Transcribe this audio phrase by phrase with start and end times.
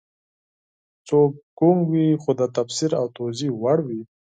[1.07, 1.17] څه
[1.57, 4.01] ګونګ وي خو د تفسیر او توضیح وړ وي